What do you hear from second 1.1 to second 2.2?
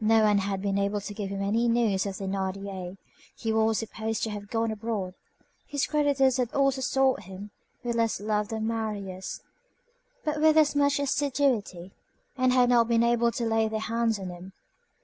give him any news of